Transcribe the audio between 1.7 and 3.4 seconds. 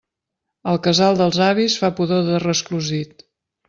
fa pudor de resclosit.